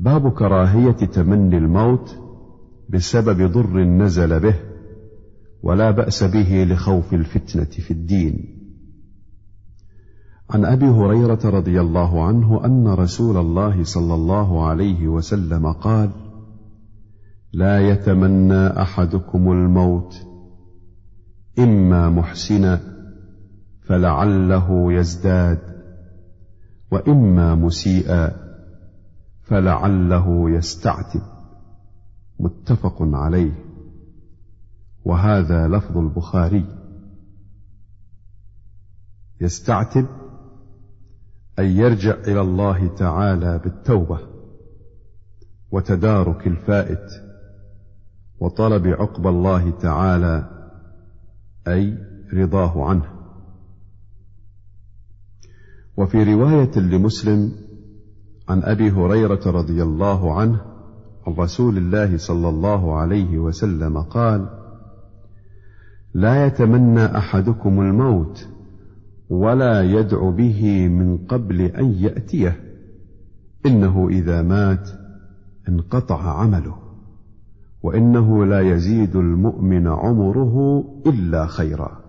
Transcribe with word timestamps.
باب 0.00 0.32
كراهية 0.32 0.90
تمني 0.92 1.58
الموت 1.58 2.18
بسبب 2.88 3.52
ضر 3.52 3.84
نزل 3.84 4.40
به 4.40 4.54
ولا 5.62 5.90
بأس 5.90 6.24
به 6.24 6.64
لخوف 6.64 7.14
الفتنة 7.14 7.64
في 7.64 7.90
الدين. 7.90 8.56
عن 10.50 10.64
أبي 10.64 10.84
هريرة 10.84 11.38
رضي 11.44 11.80
الله 11.80 12.24
عنه 12.24 12.64
أن 12.64 12.88
رسول 12.88 13.36
الله 13.36 13.82
صلى 13.82 14.14
الله 14.14 14.66
عليه 14.66 15.08
وسلم 15.08 15.72
قال 15.72 16.10
لا 17.52 17.88
يتمنى 17.88 18.66
أحدكم 18.66 19.52
الموت 19.52 20.14
إما 21.58 22.10
محسنا 22.10 22.80
فلعله 23.86 24.92
يزداد 24.92 25.58
وإما 26.92 27.54
مسيئا 27.54 28.49
فلعله 29.50 30.50
يستعتب. 30.50 31.22
متفق 32.40 32.96
عليه. 33.00 33.64
وهذا 35.04 35.68
لفظ 35.68 35.98
البخاري. 35.98 36.64
يستعتب 39.40 40.06
أن 41.58 41.64
يرجع 41.64 42.14
إلى 42.14 42.40
الله 42.40 42.88
تعالى 42.88 43.58
بالتوبة 43.58 44.18
وتدارك 45.70 46.46
الفائت 46.46 47.06
وطلب 48.40 48.86
عقب 48.86 49.26
الله 49.26 49.70
تعالى 49.70 50.48
أي 51.68 51.98
رضاه 52.32 52.84
عنه. 52.84 53.20
وفي 55.96 56.34
رواية 56.34 56.78
لمسلم 56.78 57.69
عن 58.50 58.62
أبي 58.62 58.90
هريرة 58.90 59.40
رضي 59.46 59.82
الله 59.82 60.34
عنه 60.34 60.60
عن 61.26 61.32
رسول 61.32 61.76
الله 61.78 62.16
صلى 62.16 62.48
الله 62.48 62.96
عليه 62.96 63.38
وسلم 63.38 63.98
قال 63.98 64.48
لا 66.14 66.46
يتمنى 66.46 67.04
أحدكم 67.04 67.80
الموت 67.80 68.48
ولا 69.30 69.82
يدع 69.82 70.30
به 70.30 70.88
من 70.88 71.18
قبل 71.18 71.60
أن 71.60 71.92
يأتيه 71.92 72.60
إنه 73.66 74.08
إذا 74.08 74.42
مات 74.42 74.88
انقطع 75.68 76.40
عمله 76.40 76.76
وإنه 77.82 78.46
لا 78.46 78.60
يزيد 78.60 79.16
المؤمن 79.16 79.86
عمره 79.86 80.84
إلا 81.06 81.46
خيرا. 81.46 82.00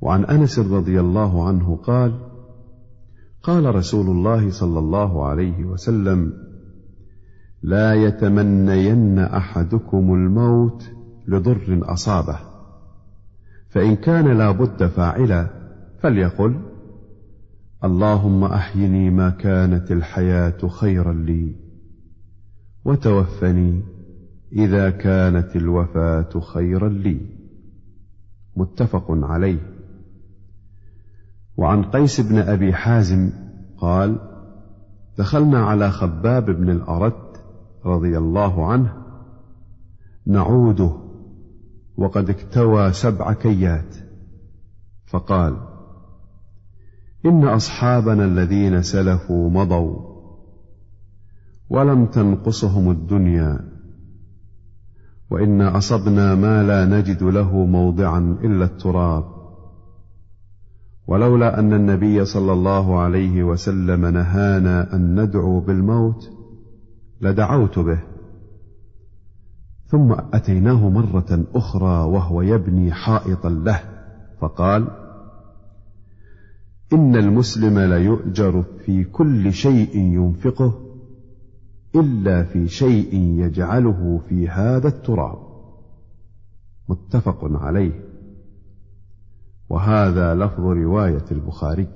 وعن 0.00 0.24
أنس 0.24 0.58
رضي 0.58 1.00
الله 1.00 1.48
عنه 1.48 1.76
قال 1.76 2.35
قال 3.46 3.74
رسول 3.74 4.06
الله 4.06 4.50
صلى 4.50 4.78
الله 4.78 5.26
عليه 5.26 5.64
وسلم 5.64 6.32
لا 7.62 7.94
يتمنين 7.94 9.18
أحدكم 9.18 10.14
الموت 10.14 10.90
لضر 11.28 11.80
أصابه. 11.82 12.38
فإن 13.68 13.96
كان 13.96 14.38
لا 14.38 14.50
بد 14.50 14.86
فاعلا 14.86 15.50
فليقل 15.98 16.60
اللهم 17.84 18.44
أحيني 18.44 19.10
ما 19.10 19.30
كانت 19.30 19.92
الحياة 19.92 20.68
خيرا 20.68 21.12
لي 21.12 21.54
وتوفني 22.84 23.82
إذا 24.52 24.90
كانت 24.90 25.56
الوفاة 25.56 26.40
خيرا 26.40 26.88
لي. 26.88 27.20
متفق 28.56 29.06
عليه. 29.08 29.75
وعن 31.56 31.82
قيس 31.82 32.20
بن 32.20 32.38
أبي 32.38 32.72
حازم 32.72 33.30
قال 33.78 34.18
دخلنا 35.18 35.64
على 35.64 35.90
خباب 35.90 36.44
بن 36.50 36.70
الارت 36.70 37.42
رضي 37.84 38.18
الله 38.18 38.66
عنه 38.66 38.92
نعوده 40.26 40.92
وقد 41.96 42.30
اكتوى 42.30 42.92
سبع 42.92 43.32
كيات 43.32 43.96
فقال 45.06 45.56
إن 47.26 47.44
أصحابنا 47.44 48.24
الذين 48.24 48.82
سلفوا 48.82 49.50
مضوا 49.50 50.16
ولم 51.70 52.06
تنقصهم 52.06 52.90
الدنيا 52.90 53.76
وإنا 55.30 55.78
أصبنا 55.78 56.34
ما 56.34 56.62
لا 56.62 56.84
نجد 56.84 57.22
له 57.22 57.64
موضعا 57.64 58.38
إلا 58.44 58.64
التراب. 58.64 59.35
ولولا 61.06 61.58
أن 61.58 61.72
النبي 61.72 62.24
صلى 62.24 62.52
الله 62.52 62.98
عليه 62.98 63.42
وسلم 63.42 64.06
نهانا 64.06 64.94
أن 64.94 65.20
ندعو 65.20 65.60
بالموت 65.60 66.30
لدعوت 67.20 67.78
به. 67.78 67.98
ثم 69.86 70.12
أتيناه 70.12 70.88
مرة 70.88 71.44
أخرى 71.54 72.04
وهو 72.04 72.42
يبني 72.42 72.92
حائطا 72.92 73.48
له 73.48 73.80
فقال 74.40 74.88
إن 76.92 77.16
المسلم 77.16 77.78
ليؤجر 77.78 78.62
في 78.62 79.04
كل 79.04 79.52
شيء 79.52 79.96
ينفقه 79.96 80.74
إلا 81.94 82.42
في 82.42 82.68
شيء 82.68 83.14
يجعله 83.14 84.20
في 84.28 84.48
هذا 84.48 84.88
التراب. 84.88 85.38
متفق 86.88 87.38
عليه. 87.42 88.05
وهذا 89.70 90.34
لفظ 90.34 90.60
رواية 90.60 91.24
البخاري. 91.30 91.86